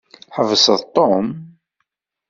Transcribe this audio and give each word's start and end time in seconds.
Tḥebseḍ 0.29 0.77
Tom? 0.95 1.27